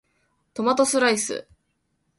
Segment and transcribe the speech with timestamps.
[0.55, 1.45] トマトスライス